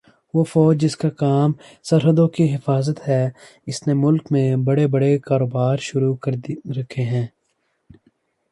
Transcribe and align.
وہ 0.33 0.43
فوج 0.43 0.79
جس 0.81 0.95
کا 0.97 1.09
کام 1.17 1.51
سرحدوں 1.83 2.27
کی 2.27 2.45
حفاظت 2.55 3.07
ہے 3.07 3.23
اس 3.67 3.85
نے 3.87 3.93
ملک 3.95 4.31
میں 4.31 4.55
بڑے 4.65 4.87
بڑے 4.87 5.17
کاروبار 5.19 5.77
شروع 5.81 6.15
کر 6.15 6.35
رکھے 6.77 7.03
ہیں 7.03 7.25